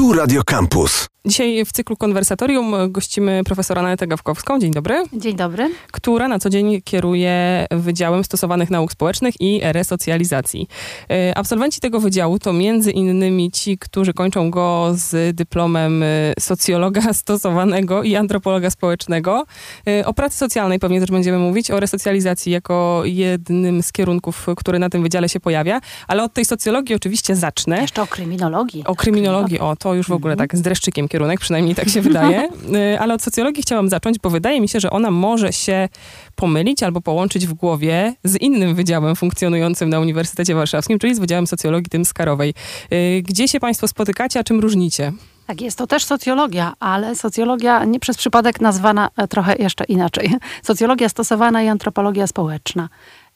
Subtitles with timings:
[0.00, 1.06] Tu Radio Campus.
[1.26, 5.70] Dzisiaj w cyklu konwersatorium gościmy profesora Anetę Gawkowską, dzień dobry, Dzień dobry.
[5.92, 10.68] która na co dzień kieruje Wydziałem Stosowanych Nauk Społecznych i Resocjalizacji.
[11.10, 16.06] E, Absolwenci tego wydziału to między innymi ci, którzy kończą go z dyplomem e,
[16.40, 19.44] socjologa stosowanego i antropologa społecznego.
[19.86, 24.78] E, O pracy socjalnej pewnie też będziemy mówić, o resocjalizacji jako jednym z kierunków, który
[24.78, 27.80] na tym wydziale się pojawia, ale od tej socjologii oczywiście zacznę.
[27.80, 28.84] Jeszcze o kryminologii.
[28.86, 32.48] O kryminologii, o, to już w ogóle tak z dreszczykiem kierunek, przynajmniej tak się wydaje.
[32.94, 35.88] Y, Ale od socjologii chciałam zacząć, bo wydaje mi się, że ona może się
[36.36, 41.46] pomylić albo połączyć w głowie z innym wydziałem funkcjonującym na Uniwersytecie Warszawskim, czyli z Wydziałem
[41.46, 42.54] Socjologii Tymskarowej.
[42.92, 45.12] Y, Gdzie się Państwo spotykacie, a czym różnicie?
[45.50, 50.34] Tak, jest to też socjologia, ale socjologia nie przez przypadek nazwana e, trochę jeszcze inaczej.
[50.62, 52.88] Socjologia stosowana i antropologia społeczna.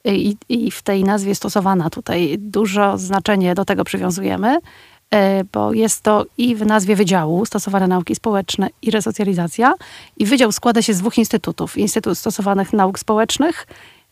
[0.05, 4.61] I, I w tej nazwie stosowana tutaj dużo znaczenie do tego przywiązujemy, e,
[5.53, 9.75] bo jest to i w nazwie wydziału stosowane nauki społeczne i resocjalizacja.
[10.17, 11.79] I wydział składa się z dwóch instytutów.
[11.79, 13.67] Instytut Stosowanych Nauk Społecznych,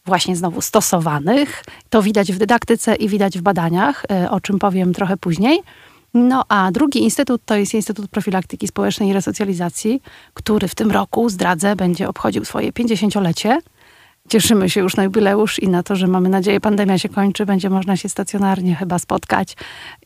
[0.06, 1.64] właśnie znowu stosowanych.
[1.90, 5.62] To widać w dydaktyce i widać w badaniach, e, o czym powiem trochę później.
[6.14, 10.02] No a drugi instytut to jest Instytut Profilaktyki Społecznej i Resocjalizacji,
[10.34, 13.58] który w tym roku, zdradzę, będzie obchodził swoje 50-lecie.
[14.28, 17.70] Cieszymy się już na jubileusz i na to, że mamy nadzieję, pandemia się kończy, będzie
[17.70, 19.56] można się stacjonarnie chyba spotkać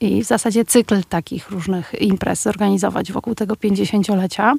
[0.01, 4.55] i w zasadzie cykl takich różnych imprez zorganizować wokół tego 50-lecia.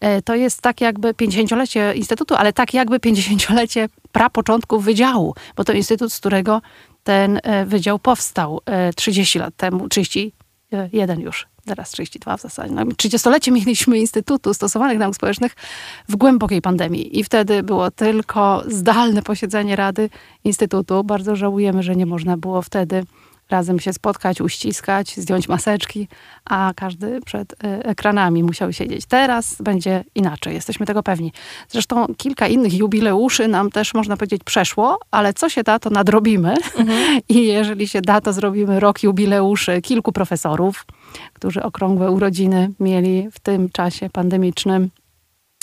[0.00, 5.72] E, To jest tak jakby 50-lecie Instytutu, ale tak jakby 50-lecie prapoczątków wydziału, bo to
[5.72, 6.62] instytut, z którego
[7.04, 12.74] ten e, wydział powstał e, 30 lat temu, 31 już, teraz 32 w zasadzie.
[12.74, 15.56] No, 30-lecie mieliśmy Instytutu Stosowanych Nauk Społecznych
[16.08, 20.10] w głębokiej pandemii i wtedy było tylko zdalne posiedzenie Rady
[20.44, 21.04] Instytutu.
[21.04, 23.04] Bardzo żałujemy, że nie można było wtedy
[23.50, 26.08] razem się spotkać, uściskać, zdjąć maseczki,
[26.44, 29.06] a każdy przed y, ekranami musiał siedzieć.
[29.06, 31.32] Teraz będzie inaczej, jesteśmy tego pewni.
[31.68, 36.54] Zresztą kilka innych jubileuszy nam też, można powiedzieć, przeszło, ale co się da, to nadrobimy.
[37.28, 40.86] I jeżeli się da, to zrobimy rok jubileuszy kilku profesorów,
[41.32, 44.90] którzy okrągłe urodziny mieli w tym czasie pandemicznym.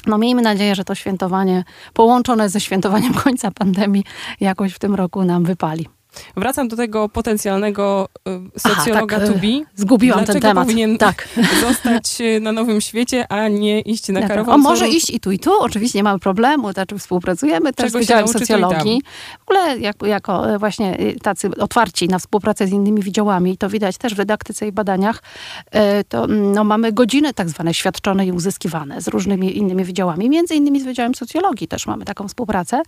[0.05, 4.03] No miejmy nadzieję, że to świętowanie połączone ze świętowaniem końca pandemii
[4.39, 5.87] jakoś w tym roku nam wypali.
[6.37, 8.09] Wracam do tego potencjalnego
[8.55, 9.65] y, socjologa tak, y, be.
[9.75, 10.67] Zgubiłam Dlaczego ten temat.
[10.67, 11.27] powinien Tak.
[11.67, 14.53] zostać y, na Nowym Świecie, a nie iść na Tak, karową?
[14.53, 15.51] O, może iść i tu, i tu.
[15.59, 19.01] Oczywiście nie mamy problemu, znaczy współpracujemy też Czego z Wydziałem Socjologii.
[19.39, 23.69] W ogóle jako, jako e, właśnie e, tacy otwarci na współpracę z innymi wydziałami, to
[23.69, 25.23] widać też w dydaktyce i badaniach,
[25.71, 30.29] e, to mm, no, mamy godziny tak zwane świadczone i uzyskiwane z różnymi innymi wydziałami.
[30.29, 32.81] Między innymi z Wydziałem Socjologii też mamy taką współpracę.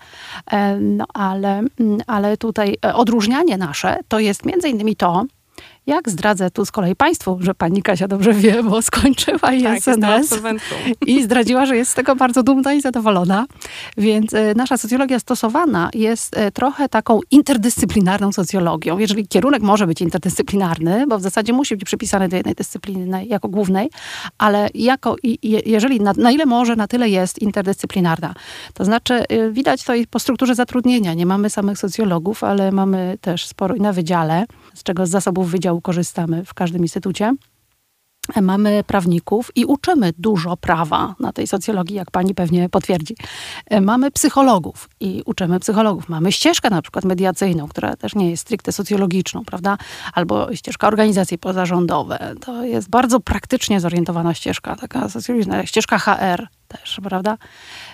[0.80, 5.24] No, ale, mm, ale tutaj e, odróżnianie nasze to jest między innymi to,
[5.88, 10.40] jak zdradzę tu z kolei Państwu, że pani Kasia dobrze wie, bo skończyła Tak, SNS
[11.06, 13.46] i zdradziła, że jest z tego bardzo dumna i zadowolona.
[13.98, 18.98] Więc e, nasza socjologia stosowana jest e, trochę taką interdyscyplinarną socjologią.
[18.98, 23.50] Jeżeli kierunek może być interdyscyplinarny, bo w zasadzie musi być przypisany do jednej dyscypliny jako
[23.50, 23.90] głównej,
[24.38, 25.16] ale jako,
[25.66, 28.34] jeżeli na, na ile może, na tyle jest interdyscyplinarna.
[28.74, 31.14] To znaczy e, widać to i po strukturze zatrudnienia.
[31.14, 35.52] Nie mamy samych socjologów, ale mamy też sporo i na wydziale, z czego z zasobów
[35.52, 37.36] wydziału korzystamy w każdym instytucie.
[38.42, 43.16] Mamy prawników i uczymy dużo prawa na tej socjologii, jak pani pewnie potwierdzi.
[43.66, 46.10] E, Mamy psychologów i uczymy psychologów.
[46.10, 49.78] Mamy ścieżkę na przykład mediacyjną, która też nie jest stricte socjologiczną, prawda?
[50.14, 52.36] Albo ścieżka organizacje pozarządowe.
[52.42, 55.66] To jest bardzo praktycznie zorientowana ścieżka, taka socjologiczna.
[55.66, 56.48] Ścieżka HR
[56.78, 57.38] też, prawda?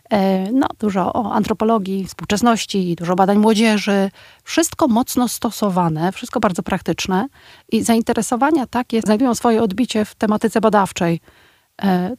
[0.09, 4.11] E, No, dużo o antropologii, współczesności, dużo badań młodzieży.
[4.43, 7.27] Wszystko mocno stosowane, wszystko bardzo praktyczne
[7.71, 11.21] i zainteresowania takie znajdują swoje odbicie w tematyce badawczej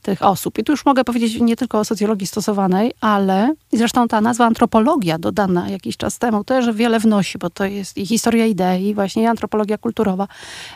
[0.02, 0.58] tych osób.
[0.58, 4.46] I tu już mogę powiedzieć nie tylko o socjologii stosowanej, ale i zresztą ta nazwa
[4.46, 9.22] antropologia dodana jakiś czas temu też wiele wnosi, bo to jest i historia idei, właśnie
[9.22, 10.28] i antropologia kulturowa,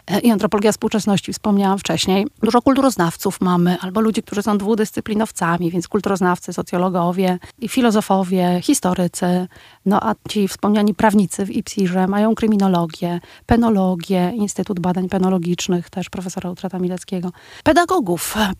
[0.06, 2.26] e, i antropologia współczesności, wspomniałam wcześniej.
[2.42, 9.46] Dużo kulturoznawców mamy, albo ludzi, którzy są dwudyscyplinowcami, więc kulturoznawcy, socjologowie, i filozofowie, historycy,
[9.86, 16.50] no a ci wspomniani prawnicy w IPSIR-ze mają kryminologię, penologię, Instytut Badań Penologicznych, też profesora
[16.50, 17.30] Utrata Mileckiego.
[17.64, 18.52] Pedagogów e,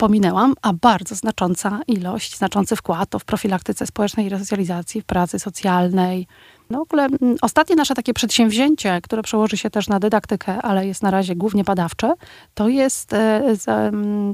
[0.63, 6.27] a bardzo znacząca ilość, znaczący wkład to w profilaktyce społecznej i resocjalizacji, w pracy socjalnej.
[6.71, 10.87] No w ogóle mm, ostatnie nasze takie przedsięwzięcie, które przełoży się też na dydaktykę, ale
[10.87, 12.15] jest na razie głównie badawcze,
[12.55, 13.57] to jest, e,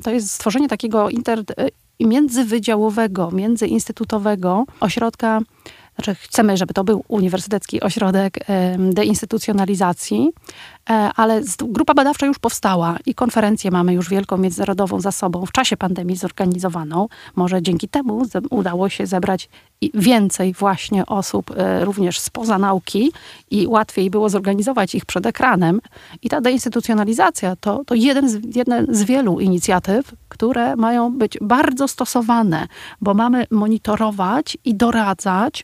[0.02, 1.68] to jest stworzenie takiego inter, e,
[2.00, 5.40] międzywydziałowego, międzyinstytutowego ośrodka
[5.94, 8.38] znaczy chcemy, żeby to był Uniwersytecki Ośrodek
[8.92, 10.30] Deinstytucjonalizacji,
[10.90, 15.52] e, ale grupa badawcza już powstała i konferencję mamy już wielką międzynarodową za sobą w
[15.52, 17.08] czasie pandemii zorganizowaną.
[17.36, 19.48] Może dzięki temu udało się zebrać
[19.94, 23.12] więcej właśnie osób e, również spoza nauki
[23.50, 25.80] i łatwiej było zorganizować ich przed ekranem.
[26.22, 28.40] I ta deinstytucjonalizacja to, to jeden z,
[28.88, 32.66] z wielu inicjatyw, które mają być bardzo stosowane,
[33.00, 35.62] bo mamy monitorować i doradzać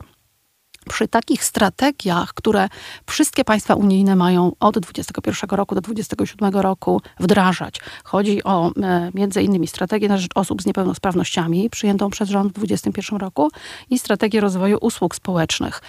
[0.89, 2.69] przy takich strategiach, które
[3.07, 7.81] wszystkie państwa unijne mają od 2021 roku do 2027 roku wdrażać.
[8.05, 12.55] Chodzi o e, między innymi strategię na rzecz osób z niepełnosprawnościami przyjętą przez rząd w
[12.55, 13.51] 2021 roku
[13.91, 15.83] i strategię rozwoju usług społecznych.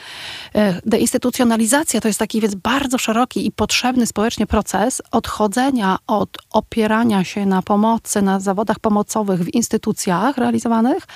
[0.55, 7.23] E, deinstytucjonalizacja to jest taki więc bardzo szeroki i potrzebny społecznie proces odchodzenia od opierania
[7.23, 11.07] się na pomocy, na zawodach pomocowych w instytucjach realizowanych,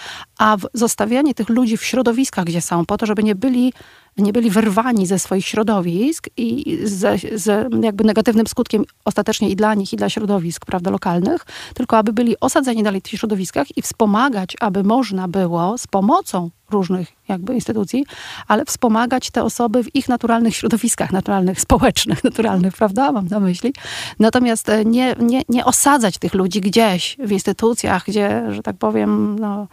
[0.44, 3.74] a zostawianie tych ludzi w środowiskach, gdzie są, po to, żeby nie byli
[4.18, 9.74] nie byli wyrwani ze swoich środowisk i z, z jakby negatywnym skutkiem ostatecznie i dla
[9.74, 13.82] nich, i dla środowisk prawda, lokalnych, tylko aby byli osadzeni dalej w tych środowiskach i
[13.82, 18.06] wspomagać, aby można było z pomocą różnych jakby instytucji,
[18.48, 23.12] ale wspomagać te osoby w ich naturalnych środowiskach, naturalnych, społecznych, naturalnych, prawda?
[23.12, 23.74] Mam na myśli.
[24.20, 29.40] Natomiast e, nie, nie, nie osadzać tych ludzi gdzieś w instytucjach, gdzie, że tak powiem,
[29.40, 29.68] no,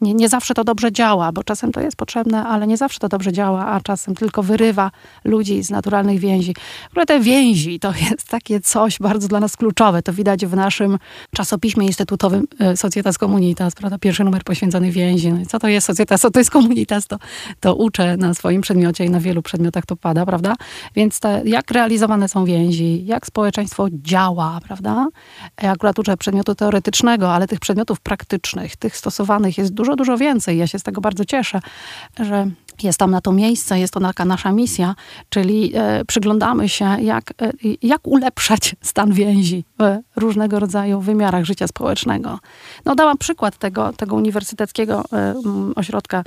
[0.00, 3.08] nie, nie zawsze to dobrze działa, bo czasem to jest potrzebne, ale nie zawsze to
[3.08, 4.90] dobrze działa, a czasem tylko wyrywa
[5.24, 6.54] ludzi z naturalnych więzi.
[6.96, 10.02] W te więzi to jest takie coś bardzo dla nas kluczowe.
[10.02, 10.98] To widać w naszym
[11.34, 13.98] czasopiśmie instytutowym e, Societas Comunitas, prawda?
[13.98, 15.32] Pierwszy numer poświęcony więzi.
[15.32, 16.20] No co to jest Societas?
[16.20, 17.05] Co to jest Comunitas?
[17.06, 17.18] To,
[17.60, 20.54] to uczę na swoim przedmiocie i na wielu przedmiotach to pada, prawda?
[20.94, 25.06] Więc te, jak realizowane są więzi, jak społeczeństwo działa, prawda?
[25.62, 30.58] Ja akurat uczę przedmiotu teoretycznego, ale tych przedmiotów praktycznych, tych stosowanych jest dużo, dużo więcej.
[30.58, 31.60] Ja się z tego bardzo cieszę,
[32.20, 32.50] że
[32.82, 34.94] jest tam na to miejsce, jest to taka nasza misja,
[35.28, 37.52] czyli e, przyglądamy się, jak, e,
[37.82, 42.38] jak ulepszać stan więzi w różnego rodzaju wymiarach życia społecznego.
[42.84, 45.34] No, dałam przykład tego, tego uniwersyteckiego e,
[45.76, 46.24] ośrodka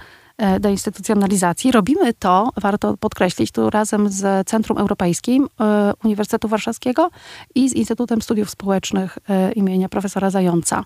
[0.60, 1.72] deinstytucjonalizacji.
[1.72, 7.10] Robimy to, warto podkreślić, tu razem z Centrum Europejskim e, Uniwersytetu Warszawskiego
[7.56, 10.86] i z Instytutem Studiów Społecznych e, imienia profesora Zająca.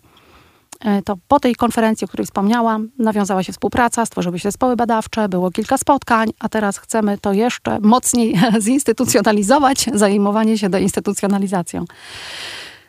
[0.82, 5.30] E, to po tej konferencji, o której wspomniałam, nawiązała się współpraca, stworzyły się zespoły badawcze,
[5.30, 11.86] było kilka spotkań, a teraz chcemy to jeszcze mocniej zinstytucjonalizować, zajmowanie się deinstytucjonalizacją.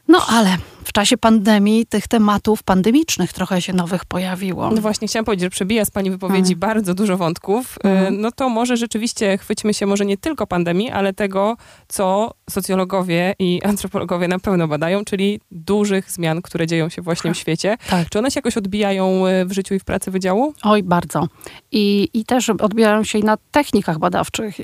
[0.09, 4.71] No ale w czasie pandemii tych tematów pandemicznych trochę się nowych pojawiło.
[4.71, 6.61] No właśnie, chciałam powiedzieć, że przebija z Pani wypowiedzi hmm.
[6.61, 7.79] bardzo dużo wątków.
[7.83, 8.21] Hmm.
[8.21, 11.57] No to może rzeczywiście chwyćmy się może nie tylko pandemii, ale tego,
[11.89, 17.37] co socjologowie i antropologowie na pewno badają, czyli dużych zmian, które dzieją się właśnie w
[17.37, 17.77] świecie.
[17.91, 18.09] Tak.
[18.09, 20.55] Czy one się jakoś odbijają e, w życiu i w pracy wydziału?
[20.63, 21.29] Oj, bardzo.
[21.73, 24.57] I, i też odbijają się i na technikach badawczych.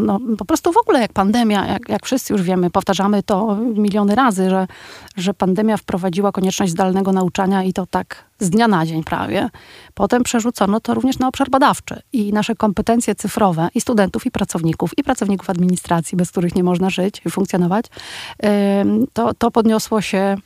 [0.00, 4.14] No, po prostu w ogóle jak pandemia, jak, jak wszyscy już wiemy, powtarzamy to miliony
[4.14, 4.66] razy, że,
[5.16, 9.48] że pandemia pandemia wprowadziła konieczność zdalnego nauczania i to tak z dnia na dzień prawie.
[9.94, 14.98] Potem przerzucono to również na obszar badawczy i nasze kompetencje cyfrowe i studentów, i pracowników,
[14.98, 17.84] i pracowników administracji, bez których nie można żyć i funkcjonować,
[19.12, 20.36] to, to podniosło się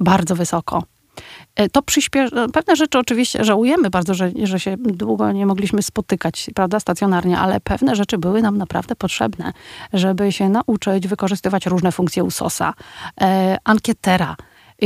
[0.00, 0.82] bardzo wysoko.
[1.56, 5.82] E, to przyspiesza, no, pewne rzeczy oczywiście żałujemy bardzo, że, że się długo nie mogliśmy
[5.82, 9.52] spotykać, prawda, stacjonarnie, ale pewne rzeczy były nam naprawdę potrzebne,
[9.92, 12.74] żeby się nauczyć wykorzystywać różne funkcje USOS-a,
[13.20, 14.36] e, ankietera,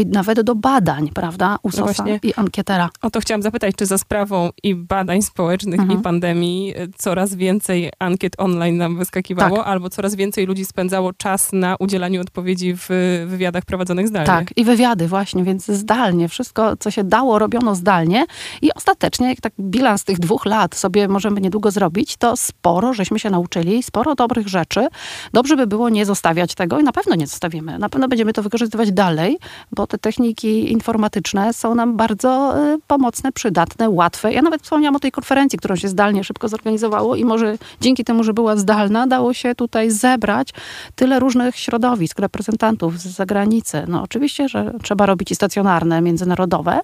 [0.04, 2.91] nawet do badań, prawda, USOS no i ankietera.
[3.03, 6.00] O to chciałam zapytać, czy za sprawą i badań społecznych mhm.
[6.00, 9.67] i pandemii e, coraz więcej ankiet online nam wyskakiwało, tak.
[9.67, 12.88] albo coraz więcej ludzi spędzało czas na udzielaniu odpowiedzi w
[13.26, 14.26] wywiadach prowadzonych zdalnie.
[14.26, 16.29] Tak, i wywiady właśnie, więc zdalnie.
[16.29, 18.26] Wszystko, co się dało, robiono zdalnie
[18.62, 23.19] i ostatecznie, jak tak bilans tych dwóch lat sobie możemy niedługo zrobić, to sporo żeśmy
[23.19, 24.88] się nauczyli, sporo dobrych rzeczy.
[25.32, 27.79] Dobrze by było nie zostawiać tego i na pewno nie zostawimy.
[27.79, 29.38] Na pewno będziemy to wykorzystywać dalej,
[29.72, 34.32] bo te techniki informatyczne są nam bardzo y, pomocne, przydatne, łatwe.
[34.32, 38.24] Ja nawet wspomniałam o tej konferencji, którą się zdalnie szybko zorganizowało i może dzięki temu,
[38.24, 40.50] że była zdalna, dało się tutaj zebrać
[40.94, 43.84] tyle różnych środowisk, reprezentantów z zagranicy.
[43.88, 46.81] No oczywiście, że trzeba robić i stacjonarne, międzynarodowe,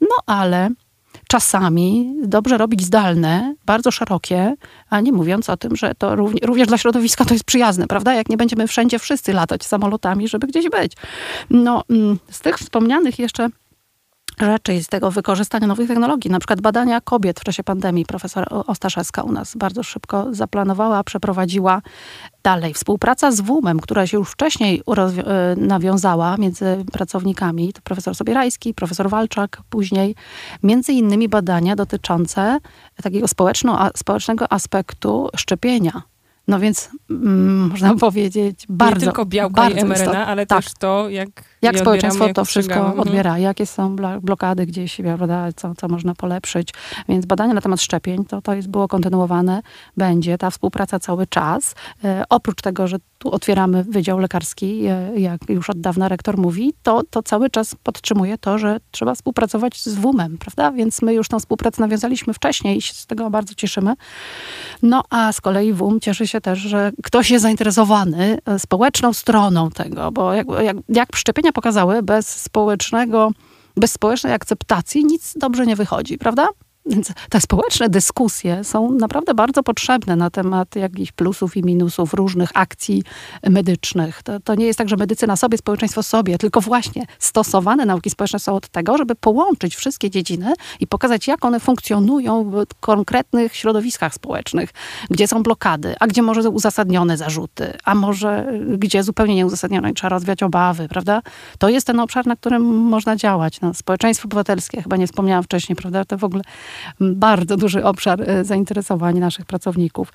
[0.00, 0.70] no ale
[1.32, 4.54] czasami dobrze robić zdalne, bardzo szerokie,
[4.90, 8.14] a nie mówiąc o tym, że to również, również dla środowiska to jest przyjazne, prawda?
[8.14, 10.92] Jak nie będziemy wszędzie wszyscy latać samolotami, żeby gdzieś być.
[11.50, 13.48] No, mm, z tych wspomnianych jeszcze
[14.40, 18.06] rzeczy z tego wykorzystania nowych technologii, na przykład badania kobiet w czasie pandemii.
[18.06, 21.82] Profesor Ostaszewska u nas bardzo szybko zaplanowała, przeprowadziła
[22.42, 22.74] dalej.
[22.74, 29.10] Współpraca z WUM-em, która się już wcześniej e, nawiązała między pracownikami, to profesor Sobierajski, profesor
[29.10, 30.14] Walczak później,
[30.62, 32.58] między innymi badania dotyczące
[33.02, 33.26] takiego
[33.94, 36.02] społecznego aspektu szczepienia
[36.48, 38.94] no więc mm, można powiedzieć bardzo.
[38.94, 40.64] Nie tylko białka bardzo i mRNA, ale tak.
[40.64, 41.51] też to, jak.
[41.62, 43.00] Jak społeczeństwo jak to wszystko mhm.
[43.00, 46.68] odbiera, jakie są blokady gdzieś, prawda, co, co można polepszyć.
[47.08, 49.62] Więc badania na temat szczepień, to, to jest, było kontynuowane,
[49.96, 51.74] będzie ta współpraca cały czas.
[52.04, 56.74] E, oprócz tego, że tu otwieramy Wydział Lekarski, e, jak już od dawna rektor mówi,
[56.82, 60.72] to, to cały czas podtrzymuje to, że trzeba współpracować z WUM-em, prawda?
[60.72, 63.94] Więc my już tą współpracę nawiązaliśmy wcześniej i się z tego bardzo cieszymy.
[64.82, 69.70] No a z kolei WUM cieszy się też, że ktoś jest zainteresowany e, społeczną stroną
[69.70, 73.30] tego, bo jak, jak, jak szczepienia pokazały, bez społecznego,
[73.76, 76.48] bez społecznej akceptacji nic dobrze nie wychodzi, prawda?
[76.86, 82.50] Więc te społeczne dyskusje są naprawdę bardzo potrzebne na temat jakichś plusów i minusów różnych
[82.54, 83.02] akcji
[83.50, 84.22] medycznych.
[84.22, 88.38] To, to nie jest tak, że medycyna sobie, społeczeństwo sobie, tylko właśnie stosowane nauki społeczne
[88.38, 94.14] są od tego, żeby połączyć wszystkie dziedziny i pokazać, jak one funkcjonują w konkretnych środowiskach
[94.14, 94.70] społecznych,
[95.10, 100.08] gdzie są blokady, a gdzie może uzasadnione zarzuty, a może gdzie zupełnie nieuzasadnione i trzeba
[100.08, 101.22] rozwiać obawy, prawda?
[101.58, 103.60] To jest ten obszar, na którym można działać.
[103.60, 106.04] No, społeczeństwo obywatelskie, chyba nie wspomniałam wcześniej, prawda?
[106.04, 106.42] To w ogóle
[107.00, 110.12] bardzo duży obszar e, zainteresowania naszych pracowników,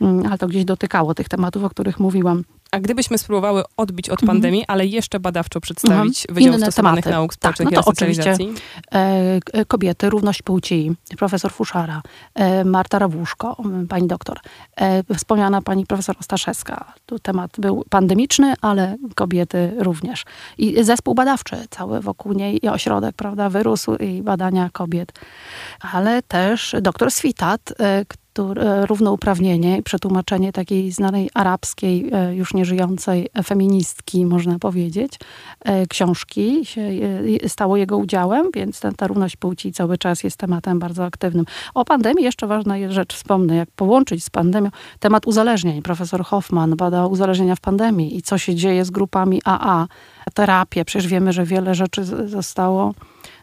[0.00, 2.44] mm, ale to gdzieś dotykało tych tematów, o których mówiłam.
[2.74, 4.26] A gdybyśmy spróbowały odbić od mhm.
[4.26, 6.34] pandemii, ale jeszcze badawczo przedstawić mhm.
[6.34, 7.18] Wydział Inne Stosowanych tematy.
[7.20, 8.36] Nauk Społecznych tak, no to oczywiście
[8.92, 12.02] e, kobiety, równość płci, profesor Fuszara,
[12.34, 13.56] e, Marta Rawuszko,
[13.88, 14.38] pani doktor,
[14.76, 16.94] e, wspomniana pani profesor Ostaszewska.
[17.06, 20.24] Tu temat był pandemiczny, ale kobiety również.
[20.58, 25.12] I zespół badawczy cały wokół niej i ośrodek, prawda, wyrósł i badania kobiet.
[25.92, 28.04] Ale też doktor Switat, e, E,
[28.86, 35.18] równouprawnienie i przetłumaczenie takiej znanej arabskiej, e, już nieżyjącej feministki, można powiedzieć,
[35.60, 36.90] e, książki się
[37.46, 41.44] stało jego udziałem, więc ta, ta równość płci cały czas jest tematem bardzo aktywnym.
[41.74, 45.82] O pandemii jeszcze ważna jest rzecz, wspomnę, jak połączyć z pandemią temat uzależnień.
[45.82, 49.86] Profesor Hoffman bada uzależnienia w pandemii i co się dzieje z grupami AA,
[50.34, 50.84] terapię.
[50.84, 52.94] Przecież wiemy, że wiele rzeczy zostało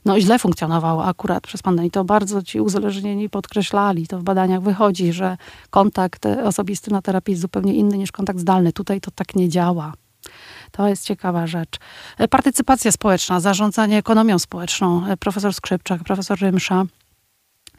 [0.06, 1.92] no, źle funkcjonowało akurat przez pandemię.
[1.92, 4.08] To bardzo ci uzależnieni podkreślali.
[4.08, 5.38] To w badaniach wychodzi, że
[5.70, 8.74] kontakt osobisty na terapii jest zupełnie inny niż kontakt zdalny.
[8.74, 9.94] Tutaj to tak nie działa.
[10.72, 11.80] To jest ciekawa rzecz.
[12.30, 15.04] Partycypacja społeczna, zarządzanie ekonomią społeczną.
[15.20, 16.86] Profesor Skrzypczak, profesor Rymsza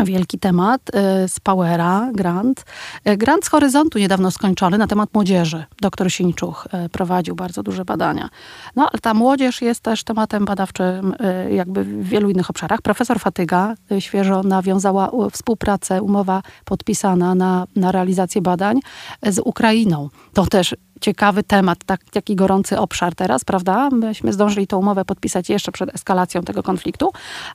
[0.05, 0.91] wielki temat
[1.25, 2.65] y, z Powera, grant.
[3.09, 5.65] Y, grant z Horyzontu niedawno skończony na temat młodzieży.
[5.81, 8.29] Doktor Sińczuch y, prowadził bardzo duże badania.
[8.77, 11.15] No, ale ta młodzież jest też tematem badawczym
[11.51, 12.83] jakby w wielu innych obszarach.
[12.83, 18.81] Profesor Fatyga świeżo nawiązała współpracę, umowa podpisana na, na realizację badań
[19.23, 20.09] z Ukrainą.
[20.33, 23.89] To też ciekawy temat, tak, taki gorący obszar teraz, prawda?
[23.91, 27.11] Myśmy zdążyli tę umowę podpisać jeszcze przed eskalacją tego konfliktu,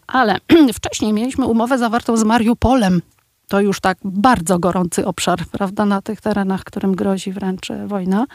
[0.08, 0.38] ale
[0.74, 3.02] wcześniej mieliśmy umowę zawartą z Mariupolem.
[3.48, 8.26] To już tak bardzo gorący obszar, prawda, na tych terenach, którym grozi wręcz wojna.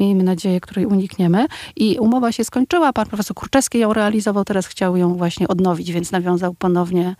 [0.00, 1.46] Miejmy nadzieję, której unikniemy.
[1.76, 2.92] I umowa się skończyła.
[2.92, 7.16] Pan profesor Kurczewski ją realizował, teraz chciał ją właśnie odnowić, więc nawiązał ponownie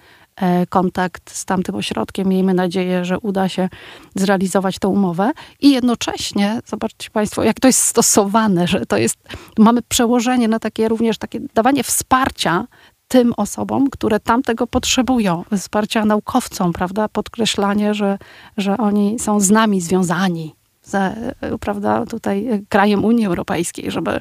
[0.69, 2.29] kontakt z tamtym ośrodkiem.
[2.29, 3.69] Miejmy nadzieję, że uda się
[4.15, 5.33] zrealizować tę umowę.
[5.61, 9.19] I jednocześnie, zobaczcie Państwo, jak to jest stosowane, że to jest,
[9.59, 12.67] mamy przełożenie na takie również takie dawanie wsparcia
[13.09, 17.09] tym osobom, które tamtego potrzebują, wsparcia naukowcom, prawda?
[17.09, 18.19] Podkreślanie, że,
[18.57, 24.21] że oni są z nami związani, ze, prawda, tutaj krajem Unii Europejskiej, żeby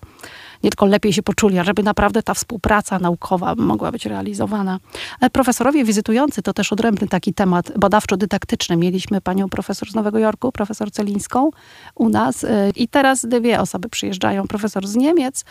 [0.63, 4.79] nie tylko lepiej się poczuli, a żeby naprawdę ta współpraca naukowa mogła być realizowana.
[5.19, 8.77] Ale profesorowie wizytujący to też odrębny taki temat badawczo-dydaktyczny.
[8.77, 11.49] Mieliśmy panią profesor z Nowego Jorku, profesor Celińską
[11.95, 14.47] u nas y, i teraz dwie osoby przyjeżdżają.
[14.47, 15.45] Profesor z Niemiec,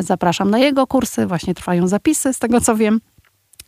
[0.00, 3.00] zapraszam na jego kursy, właśnie trwają zapisy z tego co wiem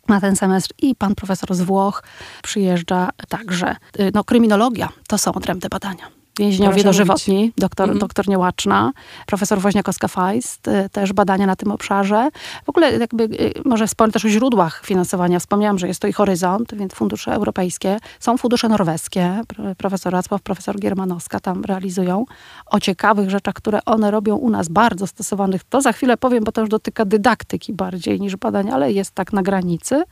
[0.09, 2.03] na ten semestr i pan profesor z Włoch
[2.43, 3.77] przyjeżdża także.
[4.15, 7.99] No, kryminologia to są odrębne badania więźniowie dożywotni, doktor, mhm.
[7.99, 8.93] doktor Niełaczna,
[9.27, 12.31] profesor Woźniakowska-Feist, y, też badania na tym obszarze.
[12.65, 15.39] W ogóle jakby, y, może wspomnę też o źródłach finansowania.
[15.39, 17.99] Wspomniałam, że jest to i Horyzont, więc fundusze europejskie.
[18.21, 19.43] Są fundusze norweskie,
[19.79, 22.25] profesor Racław, profesor Giermanowska tam realizują
[22.67, 25.65] o ciekawych rzeczach, które one robią u nas, bardzo stosowanych.
[25.65, 29.33] To za chwilę powiem, bo to już dotyka dydaktyki bardziej niż badań, ale jest tak
[29.33, 30.05] na granicy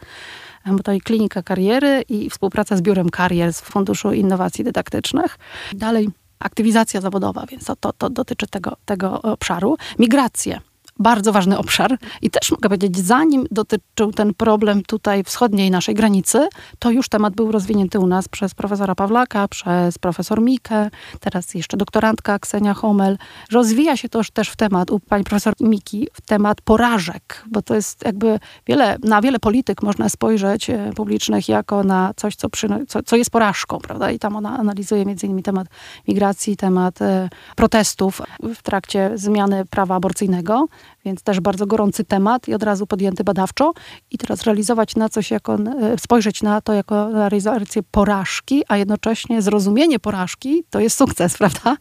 [0.66, 5.38] bo to i klinika kariery i współpraca z biurem karier z Funduszu Innowacji Dydaktycznych.
[5.72, 9.76] Dalej aktywizacja zawodowa, więc to, to, to dotyczy tego, tego obszaru.
[9.98, 10.60] Migracje
[10.98, 16.48] bardzo ważny obszar i też mogę powiedzieć, zanim dotyczył ten problem tutaj wschodniej naszej granicy,
[16.78, 21.76] to już temat był rozwinięty u nas przez profesora Pawlaka, przez profesor Mikę, teraz jeszcze
[21.76, 23.18] doktorantka Ksenia Homel.
[23.52, 27.74] Rozwija się to też w temat u pani profesor Miki, w temat porażek, bo to
[27.74, 32.48] jest jakby wiele, na wiele polityk można spojrzeć e, publicznych jako na coś, co,
[32.88, 34.10] co, co jest porażką, prawda?
[34.10, 35.66] I tam ona analizuje między innymi temat
[36.08, 38.22] migracji, temat e, protestów
[38.54, 40.66] w trakcie zmiany prawa aborcyjnego,
[41.04, 43.72] więc też bardzo gorący temat i od razu podjęty badawczo.
[44.10, 49.42] I teraz realizować na coś jako, e, spojrzeć na to jako realizację porażki, a jednocześnie
[49.42, 51.76] zrozumienie porażki to jest sukces, prawda?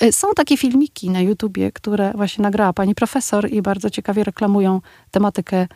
[0.00, 4.80] E, są takie filmiki na YouTubie, które właśnie nagrała pani profesor i bardzo ciekawie reklamują
[5.10, 5.66] tematykę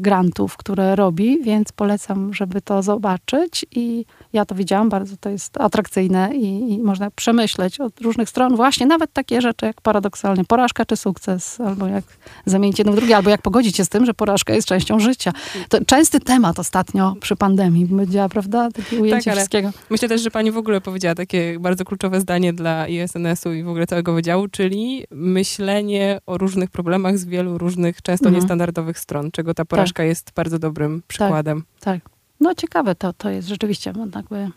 [0.00, 5.60] grantów, które robi, więc polecam, żeby to zobaczyć i ja to widziałam, bardzo to jest
[5.60, 10.84] atrakcyjne i, i, można przemyśleć od różnych stron właśnie nawet takie rzeczy jak paradoksalnie porażka
[10.84, 12.04] czy sukces, albo jak
[12.46, 15.32] zamienić jedno w drugie, albo jak pogodzić się z tym, że porażka jest częścią życia.
[15.68, 18.68] To częsty temat ostatnio przy pandemii będzie, prawda?
[18.70, 19.70] Takie ujęcie tak, wszystkiego.
[19.90, 23.68] Myślę też, że pani w ogóle powiedziała takie bardzo kluczowe zdanie dla ISNS-u i w
[23.68, 28.42] ogóle całego wydziału, czyli myślenie o różnych problemach z wielu różnych, często mhm.
[28.42, 30.06] niestandardowych stron, czego ta porażka tak.
[30.06, 31.64] jest bardzo dobrym przykładem.
[31.80, 32.10] Tak, tak.
[32.40, 33.92] No ciekawe to, to jest rzeczywiście.
[34.14, 34.50] Jakby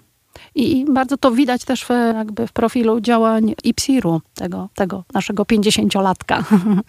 [0.56, 5.46] i, I, bardzo to widać też w, jakby w profilu działań IPSIR-u, tego, tego naszego
[5.46, 6.44] pięćdziesięciolatka.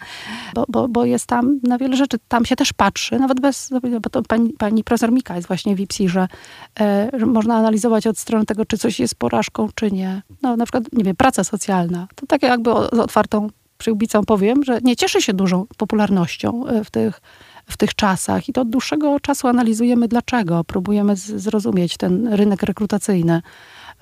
[0.55, 3.69] bo, bo, bo jest tam na wiele rzeczy, tam się też patrzy, nawet bez,
[4.01, 6.27] bo to pani, pani profesor Mika jest właśnie w IPSIR-ze,
[6.79, 10.21] e, że można analizować od strony tego, czy coś jest porażką, czy nie.
[10.41, 12.07] No na przykład, nie wiem, praca socjalna.
[12.15, 16.91] To tak jakby z otwartą przyłbicą powiem, że nie cieszy się dużą popularnością e, w
[16.91, 17.21] tych
[17.65, 18.49] w tych czasach.
[18.49, 20.63] I to od dłuższego czasu analizujemy dlaczego.
[20.63, 23.41] Próbujemy zrozumieć ten rynek rekrutacyjny.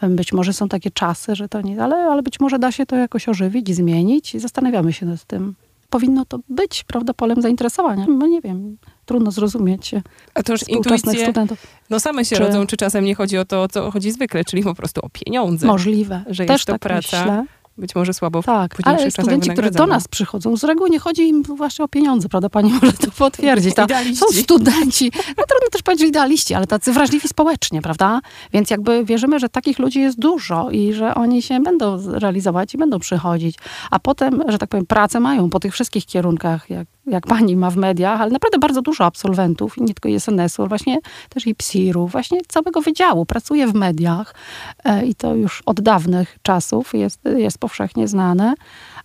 [0.09, 2.95] Być może są takie czasy, że to nie, ale, ale być może da się to
[2.95, 5.55] jakoś ożywić, zmienić i zastanawiamy się nad tym.
[5.89, 8.05] Powinno to być, prawda, polem zainteresowania.
[8.09, 9.91] No nie wiem, trudno zrozumieć
[10.33, 11.67] A to już intuicje, studentów.
[11.89, 12.43] no same się czy...
[12.43, 15.09] rodzą, czy czasem nie chodzi o to, o co chodzi zwykle, czyli po prostu o
[15.09, 15.67] pieniądze.
[15.67, 16.23] Możliwe.
[16.29, 17.19] Że Też jest to tak praca.
[17.19, 17.45] Myślę
[17.77, 21.27] być może słabo tak, w ale studenci, którzy do nas przychodzą, z reguły nie chodzi
[21.27, 22.49] im właśnie o pieniądze, prawda?
[22.49, 23.75] Pani może to potwierdzić.
[23.75, 28.21] Ta, są studenci, no trudno też powiedzieć idealiści, ale tacy wrażliwi społecznie, prawda?
[28.53, 32.77] Więc jakby wierzymy, że takich ludzi jest dużo i że oni się będą realizować i
[32.77, 33.55] będą przychodzić.
[33.91, 37.69] A potem, że tak powiem, pracę mają po tych wszystkich kierunkach, jak jak pani ma
[37.69, 42.07] w mediach, ale naprawdę bardzo dużo absolwentów, nie tylko ISNS-u, ale właśnie też i PSIR-u,
[42.07, 44.35] właśnie całego wydziału pracuje w mediach
[44.83, 48.53] e, i to już od dawnych czasów jest, jest powszechnie znane,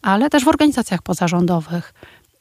[0.02, 1.94] ale też w organizacjach pozarządowych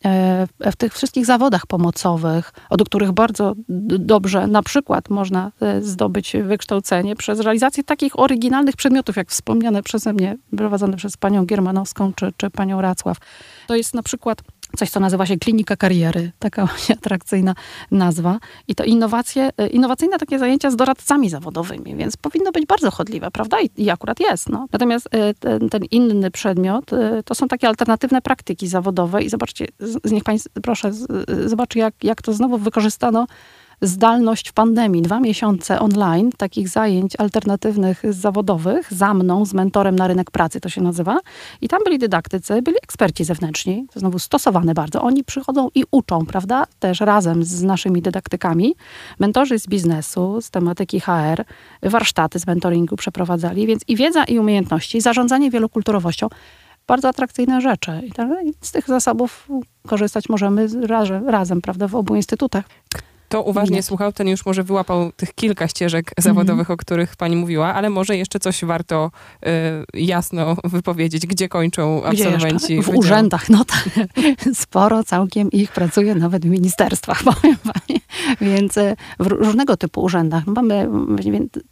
[0.05, 3.53] e, w tych wszystkich zawodach pomocowych, od których bardzo
[3.99, 10.13] dobrze na przykład można e, zdobyć wykształcenie przez realizację takich oryginalnych przedmiotów, jak wspomniane przeze
[10.13, 13.17] mnie, prowadzone przez panią Giermanowską czy, czy panią Racław.
[13.67, 14.41] To jest na przykład
[14.75, 17.55] coś, co nazywa się klinika kariery, taka właśnie atrakcyjna
[17.91, 18.39] nazwa.
[18.67, 23.31] I to innowacje, e, innowacyjne takie zajęcia z doradcami zawodowymi, więc powinno być bardzo chodliwe,
[23.31, 23.61] prawda?
[23.61, 24.49] I, i akurat jest.
[24.49, 24.67] No.
[24.71, 29.67] Natomiast e, ten, ten, inny przedmiot e, to są takie alternatywne praktyki zawodowe i zobaczcie,
[29.79, 30.91] z, z niech pani, proszę,
[31.45, 33.27] zobaczy jak, jak to znowu wykorzystano
[33.81, 35.01] zdalność w pandemii.
[35.01, 40.69] Dwa miesiące online takich zajęć alternatywnych zawodowych za mną, z mentorem na rynek pracy to
[40.69, 41.19] się nazywa.
[41.61, 45.01] I tam byli dydaktycy, byli eksperci zewnętrzni, to znowu stosowane bardzo.
[45.01, 46.63] Oni przychodzą i uczą, prawda?
[46.79, 48.75] Też razem z naszymi dydaktykami.
[49.19, 51.45] Mentorzy z biznesu, z tematyki HR,
[51.83, 56.27] warsztaty z mentoringu przeprowadzali, więc i wiedza, i umiejętności, zarządzanie wielokulturowością
[56.87, 58.01] bardzo atrakcyjne rzeczy.
[58.05, 58.11] I
[58.61, 59.47] z tych zasobów
[59.87, 62.65] korzystać możemy razem, razem, prawda, w obu instytutach
[63.29, 66.23] kto uważnie słuchał, ten już może wyłapał tych kilka ścieżek mhm.
[66.23, 69.11] zawodowych, o których pani mówiła, ale może jeszcze coś warto
[69.45, 69.49] y,
[69.93, 72.81] jasno wypowiedzieć, gdzie kończą absolwenci.
[72.81, 73.89] W urzędach, no tak.
[74.63, 78.01] Sporo całkiem ich pracuje nawet w ministerstwach, powiem pani.
[78.41, 80.47] Więc y, w różnego typu urzędach.
[80.47, 80.89] Mamy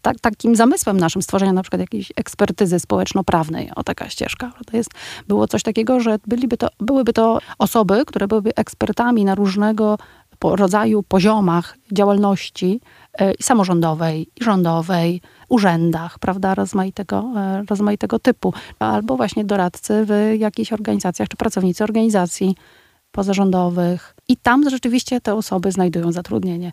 [0.01, 4.51] tak, takim zamysłem naszym stworzenia na przykład jakiejś ekspertyzy społeczno-prawnej, o taka ścieżka.
[4.71, 4.89] To jest,
[5.27, 9.97] było coś takiego, że byliby to, byłyby to osoby, które byłyby ekspertami na różnego
[10.43, 12.81] rodzaju poziomach działalności
[13.19, 20.35] e, i samorządowej, i rządowej, urzędach, prawda, rozmaitego, e, rozmaitego typu, albo właśnie doradcy w
[20.39, 22.55] jakichś organizacjach, czy pracownicy organizacji
[23.11, 24.15] pozarządowych.
[24.27, 26.71] I tam rzeczywiście te osoby znajdują zatrudnienie.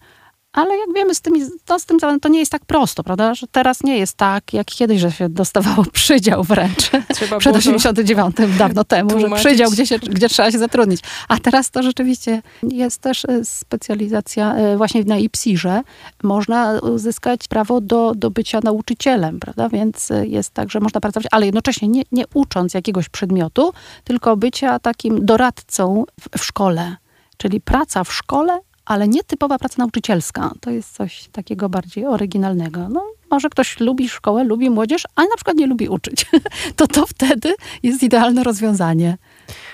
[0.53, 3.35] Ale jak wiemy, z, tymi, to, z tym to nie jest tak prosto, prawda?
[3.35, 6.91] Że teraz nie jest tak, jak kiedyś, że się dostawało przydział wręcz.
[7.15, 9.43] Trzeba Przed 89, dawno temu, tłumaczyć.
[9.43, 11.01] że przydział, gdzie, się, gdzie trzeba się zatrudnić.
[11.29, 15.83] A teraz to rzeczywiście jest też e, specjalizacja e, właśnie na IPSIRze.
[16.23, 19.69] Można uzyskać prawo do, do bycia nauczycielem, prawda?
[19.69, 23.73] Więc e, jest tak, że można pracować, ale jednocześnie nie, nie ucząc jakiegoś przedmiotu,
[24.05, 26.97] tylko bycia takim doradcą w, w szkole.
[27.37, 30.51] Czyli praca w szkole ale nie typowa praca nauczycielska.
[30.61, 32.88] To jest coś takiego bardziej oryginalnego.
[32.88, 36.27] No, może ktoś lubi szkołę, lubi młodzież, ale na przykład nie lubi uczyć.
[36.77, 39.19] to to wtedy jest idealne rozwiązanie.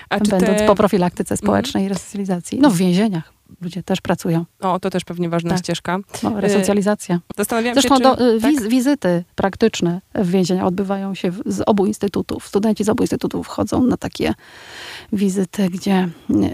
[0.09, 0.67] A będąc te...
[0.67, 2.59] po profilaktyce społecznej i resocjalizacji.
[2.59, 4.45] No w więzieniach ludzie też pracują.
[4.59, 5.59] O, to też pewnie ważna tak.
[5.59, 5.97] ścieżka.
[6.23, 7.15] No, resocjalizacja.
[7.15, 8.03] Y, zastanawiam Zresztą się, czy...
[8.03, 8.67] do, y, wiz, tak?
[8.67, 12.47] wizyty praktyczne w więzieniach odbywają się z obu instytutów.
[12.47, 14.33] Studenci z obu instytutów chodzą na takie
[15.13, 16.09] wizyty, gdzie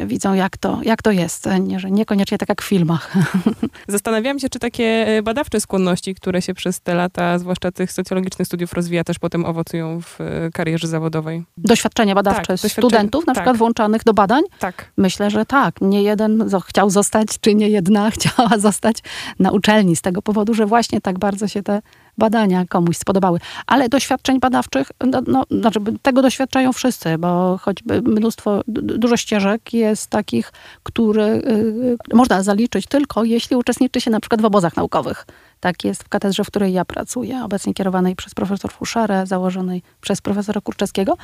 [0.05, 1.49] widzą, jak to, jak to jest.
[1.59, 3.13] Nie, że niekoniecznie tak jak w filmach.
[3.87, 8.47] Zastanawiam się, czy takie e, badawcze skłonności, które się przez te lata, zwłaszcza tych socjologicznych
[8.47, 11.43] studiów rozwija, też potem owocują w e, karierze zawodowej.
[11.57, 13.41] Doświadczenia badawcze tak, studentów, na tak.
[13.41, 14.43] przykład włączanych do badań?
[14.59, 14.91] Tak.
[14.97, 15.81] Myślę, że tak.
[15.81, 18.97] Nie jeden chciał zostać, czy nie jedna chciała zostać
[19.39, 21.81] na uczelni z tego powodu, że właśnie tak bardzo się te
[22.17, 23.39] badania komuś spodobały.
[23.67, 30.07] Ale doświadczeń badawczych, no, no, znaczy tego doświadczają wszyscy, bo choćby mnóstwo, dużo ścieżek jest
[30.07, 30.51] takich,
[30.83, 35.25] które y, można zaliczyć tylko, jeśli uczestniczy się na przykład w obozach naukowych.
[35.59, 40.21] Tak jest w katedrze, w której ja pracuję, obecnie kierowanej przez profesor Fuszarę, założonej przez
[40.21, 41.17] profesora Kurczewskiego.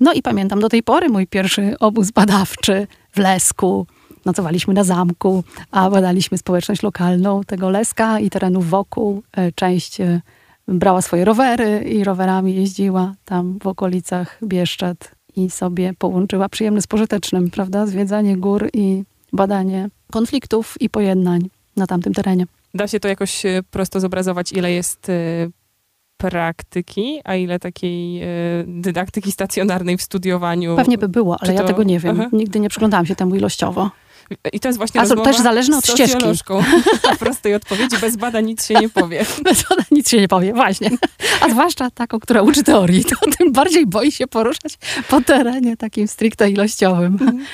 [0.00, 3.86] No i pamiętam do tej pory mój pierwszy obóz badawczy w Lesku,
[4.24, 9.22] nocowaliśmy na zamku, a badaliśmy społeczność lokalną tego Leska i terenów wokół.
[9.32, 10.20] E, część e,
[10.68, 16.86] brała swoje rowery i rowerami jeździła tam w okolicach Bieszczad i sobie połączyła przyjemne z
[16.86, 17.86] pożytecznym, prawda?
[17.86, 22.46] Zwiedzanie gór i badanie konfliktów i pojednań na tamtym terenie.
[22.74, 25.10] Da się to jakoś e, prosto zobrazować, ile jest
[26.16, 28.22] praktyki, a ile takiej
[28.66, 30.76] dydaktyki stacjonarnej w studiowaniu?
[30.76, 31.62] Pewnie by było, ale to...
[31.62, 32.20] ja tego nie wiem.
[32.20, 32.30] Aha.
[32.32, 33.90] Nigdy nie przyglądałam się temu ilościowo.
[34.52, 36.24] I to jest właśnie A to też zależne od ścieżki.
[37.04, 39.24] Na prostej odpowiedzi, bez badań nic się nie powie.
[39.44, 40.90] Bez badań nic się nie powie, właśnie.
[41.40, 46.08] A zwłaszcza taką, która uczy teorii, to tym bardziej boi się poruszać po terenie takim
[46.08, 47.12] stricte ilościowym.
[47.12, 47.44] Mhm.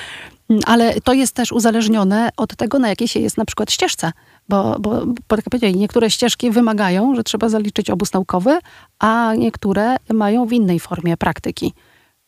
[0.65, 4.11] Ale to jest też uzależnione od tego, na jakiej się jest na przykład ścieżce.
[4.49, 8.59] Bo, bo, bo tak powiedzieli, niektóre ścieżki wymagają, że trzeba zaliczyć obóz naukowy,
[8.99, 11.73] a niektóre mają w innej formie praktyki.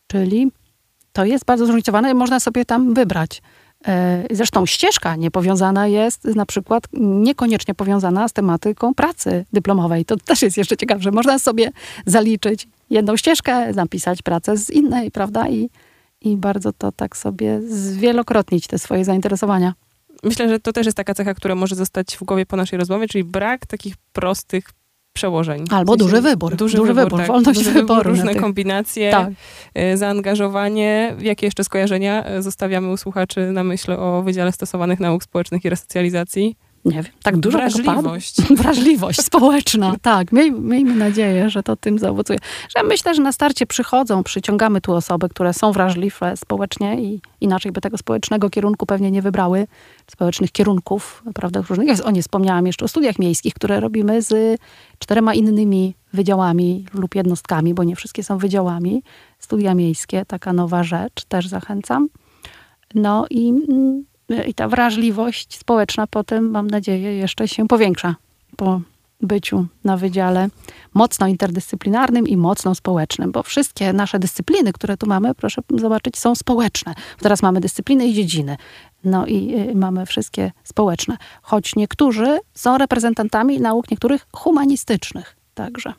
[0.06, 0.52] Czyli
[1.12, 3.42] to jest bardzo zróżnicowane i można sobie tam wybrać.
[3.88, 10.04] E, zresztą ścieżka niepowiązana jest na przykład niekoniecznie powiązana z tematyką pracy dyplomowej.
[10.04, 11.70] To też jest jeszcze ciekawe, że można sobie
[12.06, 15.48] zaliczyć jedną ścieżkę, napisać pracę z innej, prawda?
[15.48, 15.70] I,
[16.20, 19.74] i bardzo to tak sobie zwielokrotnić te swoje zainteresowania.
[20.22, 23.08] Myślę, że to też jest taka cecha, która może zostać w głowie po naszej rozmowie,
[23.08, 24.64] czyli brak takich prostych
[25.20, 25.64] przełożeń.
[25.70, 26.56] Albo duży wybór.
[26.56, 27.28] Duży, duży wybór, wybór tak.
[27.28, 28.10] wolność duży wyboru.
[28.10, 29.28] Różne kombinacje, tak.
[29.92, 31.16] Y, zaangażowanie.
[31.20, 35.70] Jakie jeszcze skojarzenia y, zostawiamy u słuchaczy na myśl o Wydziale Stosowanych Nauk Społecznych i
[35.70, 36.56] Resocjalizacji?
[36.84, 38.42] Nie wiem, tak dużo Wrażliwość.
[38.62, 40.32] Wrażliwość społeczna, tak.
[40.32, 42.38] Miej, miejmy nadzieję, że to tym zaowocuje.
[42.76, 47.72] Że myślę, że na starcie przychodzą, przyciągamy tu osoby, które są wrażliwe społecznie i inaczej
[47.72, 49.66] by tego społecznego kierunku pewnie nie wybrały,
[50.10, 51.88] społecznych kierunków, prawda, różnych.
[51.88, 54.60] Ja o nie wspomniałam jeszcze o studiach miejskich, które robimy z
[54.98, 59.02] czterema innymi wydziałami lub jednostkami, bo nie wszystkie są wydziałami.
[59.38, 62.08] Studia miejskie, taka nowa rzecz, też zachęcam.
[62.94, 64.04] No i mm,
[64.46, 68.14] i ta wrażliwość społeczna potem, mam nadzieję, jeszcze się powiększa
[68.56, 68.80] po
[69.22, 70.48] byciu na wydziale
[70.94, 76.34] mocno interdyscyplinarnym i mocno społecznym, bo wszystkie nasze dyscypliny, które tu mamy, proszę zobaczyć, są
[76.34, 76.94] społeczne.
[77.20, 78.56] Teraz mamy dyscypliny i dziedziny.
[79.04, 81.16] No i y, mamy wszystkie społeczne.
[81.42, 85.92] Choć niektórzy są reprezentantami nauk niektórych humanistycznych także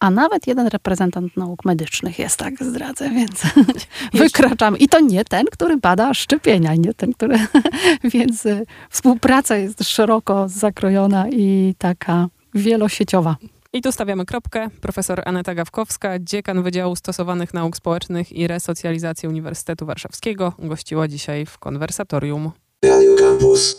[0.00, 3.42] a nawet jeden reprezentant nauk medycznych jest, tak zdradzę, więc
[4.14, 4.78] wykraczamy.
[4.78, 7.38] I to nie ten, który bada szczepienia, nie ten, który...
[8.14, 13.36] więc y, współpraca jest szeroko zakrojona i taka wielosieciowa.
[13.72, 14.68] I tu stawiamy kropkę.
[14.80, 21.58] Profesor Aneta Gawkowska, dziekan Wydziału Stosowanych Nauk Społecznych i Resocjalizacji Uniwersytetu Warszawskiego, gościła dzisiaj w
[21.58, 22.50] konwersatorium.
[22.84, 23.76] Radio Campus.